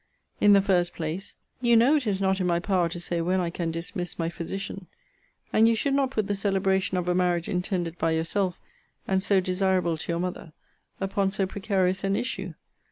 [0.39, 3.39] In the first place you know it is not in my power to say when
[3.39, 4.87] I can dismiss my physician;
[5.53, 8.59] and you should not put the celebration of a marriage intended by yourself,
[9.07, 10.53] and so desirable to your mother,
[10.99, 12.55] upon so precarious an issue.